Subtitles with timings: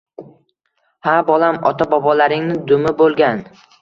[1.09, 3.45] -Ha bolam, ota-bobolaringni dumi bo'lgan.